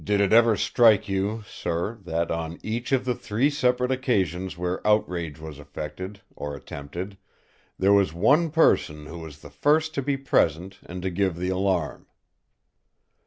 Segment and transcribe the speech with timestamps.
[0.03, 4.81] "Did it ever strike you, sir, that on each of the three separate occasions where
[4.87, 7.19] outrage was effected, or attempted,
[7.77, 11.49] there was one person who was the first to be present and to give the
[11.49, 12.07] alarm?"